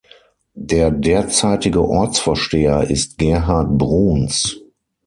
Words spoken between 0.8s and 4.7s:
derzeitige Ortsvorsteher ist Gerhard Bruns.